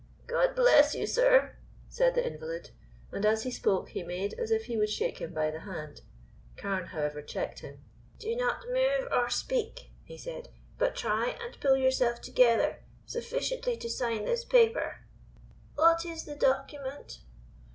[0.25, 1.57] "God bless you, sir,"
[1.87, 2.71] said the invalid,
[3.11, 6.01] and as he spoke he made as if he would shake him by the hand.
[6.57, 7.83] Carne, however, checked him.
[8.17, 13.91] "Do not move or speak," he said, "but try and pull yourself together sufficiently to
[13.91, 15.05] sign this paper."
[15.75, 17.19] "What is the document?"